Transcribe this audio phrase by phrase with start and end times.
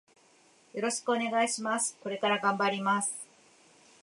[0.73, 1.95] よろしくお願いします。
[2.01, 3.27] これから頑張ります。